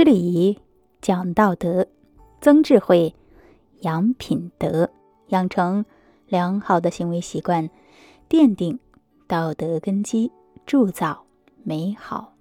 [0.00, 0.58] 知礼仪，
[1.02, 1.86] 讲道德，
[2.40, 3.14] 增智慧，
[3.80, 4.88] 养品德，
[5.26, 5.84] 养成
[6.26, 7.68] 良好的行为习惯，
[8.26, 8.78] 奠定
[9.26, 10.32] 道德根基，
[10.64, 11.26] 铸造
[11.64, 12.32] 美好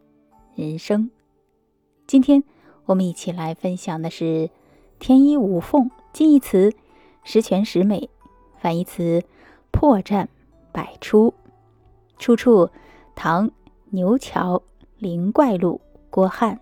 [0.56, 1.12] 人生。
[2.08, 2.42] 今天
[2.86, 4.50] 我们一起来分享的是
[4.98, 6.72] “天衣无缝”近义词
[7.26, 8.10] “十全十美”，
[8.58, 9.22] 反义词
[9.70, 10.30] “破绽
[10.72, 11.34] 百出”。
[12.18, 12.70] 出处：
[13.16, 13.52] 唐
[13.90, 14.64] 牛桥
[14.98, 16.58] 灵怪录，郭汉。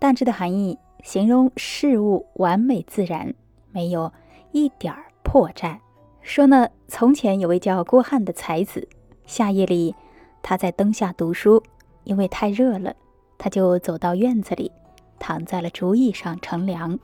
[0.00, 3.34] 大致的含义，形容事物完美自然，
[3.70, 4.10] 没有
[4.50, 5.78] 一点儿破绽。
[6.22, 8.88] 说呢，从前有位叫郭汉的才子，
[9.26, 9.94] 夏夜里
[10.42, 11.62] 他在灯下读书，
[12.04, 12.96] 因为太热了，
[13.36, 14.72] 他就走到院子里，
[15.18, 16.98] 躺在了竹椅上乘凉。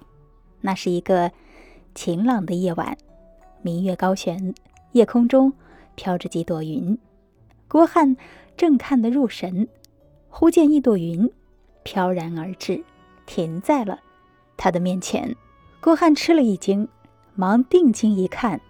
[0.62, 1.30] 那是一个
[1.95, 2.96] 晴朗的夜晚，
[3.60, 4.54] 明月高悬，
[4.92, 5.52] 夜空中
[5.96, 6.98] 飘着几朵云。
[7.68, 8.16] 郭汉
[8.56, 9.68] 正看得入神，
[10.30, 11.30] 忽见一朵云。
[11.86, 12.82] 飘然而至，
[13.26, 14.00] 停在了
[14.56, 15.36] 他的面前。
[15.80, 16.88] 郭汉吃了一惊，
[17.37, 18.60] 忙定睛一看，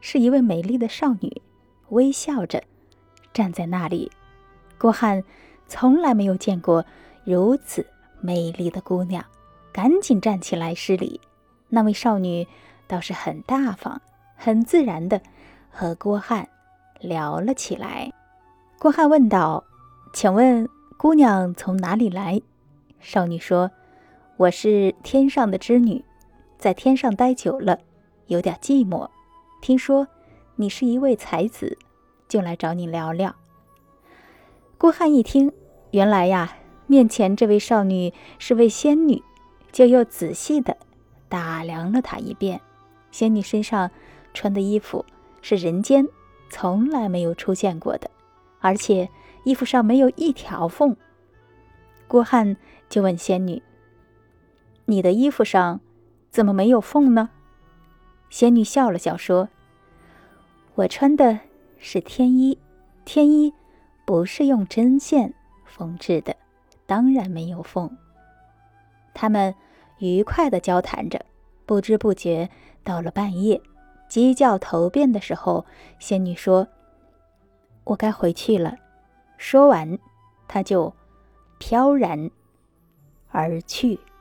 [0.00, 1.42] 是一位美丽的少女，
[1.90, 2.62] 微笑着
[3.34, 4.10] 站在那里。
[4.78, 5.22] 郭汉
[5.68, 6.82] 从来没有见过
[7.24, 7.86] 如此
[8.22, 9.22] 美丽的姑娘，
[9.70, 11.20] 赶紧站起来施礼。
[11.68, 12.48] 那位少女
[12.86, 14.00] 倒是很大方，
[14.34, 15.20] 很自然的
[15.70, 16.48] 和郭汉
[17.00, 18.10] 聊了起来。
[18.78, 19.62] 郭汉问道
[20.14, 20.66] ：“请问？”
[20.98, 22.40] 姑娘从哪里来？
[23.00, 23.70] 少女说
[24.38, 26.02] ：“我是天上的织女，
[26.58, 27.78] 在天上待久了，
[28.28, 29.06] 有点寂寞。
[29.60, 30.08] 听说
[30.54, 31.76] 你是一位才子，
[32.26, 33.36] 就来找你聊聊。”
[34.78, 35.52] 郭汉一听，
[35.90, 39.22] 原来呀，面前这位少女是位仙女，
[39.70, 40.78] 就又仔细的
[41.28, 42.58] 打量了她一遍。
[43.10, 43.90] 仙女身上
[44.32, 45.04] 穿的衣服
[45.42, 46.08] 是人间
[46.48, 48.10] 从来没有出现过的，
[48.60, 49.06] 而且。
[49.46, 50.96] 衣服上没有一条缝，
[52.08, 52.56] 郭汉
[52.88, 53.62] 就问仙女
[54.86, 55.80] ：“你的衣服上
[56.32, 57.30] 怎么没有缝呢？”
[58.28, 59.48] 仙女笑了笑说
[60.74, 61.38] ：“我穿的
[61.78, 62.58] 是天衣，
[63.04, 63.54] 天衣
[64.04, 65.32] 不是用针线
[65.64, 66.34] 缝制的，
[66.84, 67.88] 当然没有缝。”
[69.14, 69.54] 他们
[69.98, 71.24] 愉快的交谈着，
[71.64, 72.50] 不知不觉
[72.82, 73.62] 到了半夜，
[74.08, 75.64] 鸡叫头遍的时候，
[76.00, 76.66] 仙女说
[77.84, 78.74] ：“我该回去了。”
[79.36, 79.98] 说完，
[80.48, 80.92] 他就
[81.58, 82.30] 飘然
[83.30, 83.98] 而去。